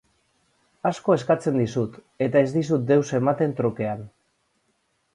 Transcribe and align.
Asko 0.89 1.15
eskatzen 1.17 1.59
dizut, 1.61 2.01
eta 2.29 2.43
ez 2.47 2.49
dizut 2.57 2.91
deus 2.95 3.07
ematen 3.23 3.57
trukean. 3.63 4.07